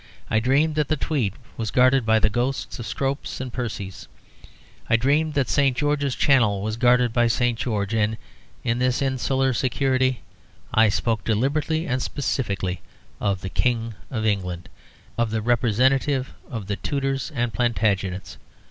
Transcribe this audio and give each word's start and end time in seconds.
I 0.31 0.39
dreamed 0.39 0.73
that 0.77 0.87
the 0.87 0.97
Tweed 0.97 1.35
was 1.57 1.69
guarded 1.69 2.07
by 2.07 2.17
the 2.17 2.27
ghosts 2.27 2.79
of 2.79 2.87
Scropes 2.87 3.39
and 3.39 3.53
Percys; 3.53 4.07
I 4.89 4.95
dreamed 4.95 5.35
that 5.35 5.47
St. 5.47 5.77
George's 5.77 6.15
Channel 6.15 6.63
was 6.63 6.75
guarded 6.75 7.13
by 7.13 7.27
St. 7.27 7.55
George. 7.55 7.93
And 7.93 8.17
in 8.63 8.79
this 8.79 8.99
insular 8.99 9.53
security 9.53 10.21
I 10.73 10.89
spoke 10.89 11.23
deliberately 11.23 11.85
and 11.85 12.01
specifically 12.01 12.81
of 13.19 13.41
the 13.41 13.49
King 13.49 13.93
of 14.09 14.25
England, 14.25 14.69
of 15.19 15.29
the 15.29 15.43
representative 15.43 16.33
of 16.49 16.65
the 16.65 16.77
Tudors 16.77 17.31
and 17.35 17.53
Plantagenets. 17.53 18.37